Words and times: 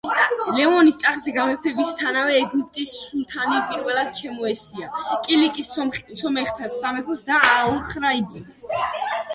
ლევონის 0.59 0.95
ტახტზე 1.01 1.33
გამეფებისთანავე 1.35 2.39
ეგვიპტის 2.45 2.93
სულთანი 3.01 3.59
პირველად 3.67 4.09
შემოესია 4.21 4.89
კილიკიის 5.29 5.71
სომეხთა 6.25 6.73
სამეფოს 6.81 7.25
და 7.31 7.45
ააოხრა 7.53 8.19
იგი. 8.25 8.45